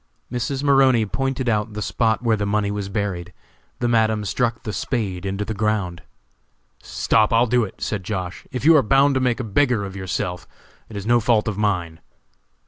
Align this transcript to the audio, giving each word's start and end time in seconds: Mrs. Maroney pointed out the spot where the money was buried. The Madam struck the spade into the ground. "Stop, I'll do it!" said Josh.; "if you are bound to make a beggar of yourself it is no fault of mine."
Mrs. 0.31 0.63
Maroney 0.63 1.05
pointed 1.05 1.47
out 1.47 1.73
the 1.73 1.81
spot 1.83 2.23
where 2.23 2.35
the 2.35 2.43
money 2.47 2.71
was 2.71 2.89
buried. 2.89 3.31
The 3.77 3.87
Madam 3.87 4.25
struck 4.25 4.63
the 4.63 4.73
spade 4.73 5.27
into 5.27 5.45
the 5.45 5.53
ground. 5.53 6.01
"Stop, 6.81 7.31
I'll 7.31 7.45
do 7.45 7.63
it!" 7.63 7.79
said 7.81 8.03
Josh.; 8.03 8.47
"if 8.51 8.65
you 8.65 8.75
are 8.75 8.81
bound 8.81 9.13
to 9.13 9.19
make 9.19 9.39
a 9.39 9.43
beggar 9.43 9.85
of 9.85 9.95
yourself 9.95 10.47
it 10.89 10.97
is 10.97 11.05
no 11.05 11.19
fault 11.19 11.47
of 11.47 11.55
mine." 11.59 11.99